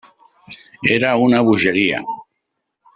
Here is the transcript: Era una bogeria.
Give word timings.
Era 0.95 1.11
una 1.25 1.41
bogeria. 1.49 2.03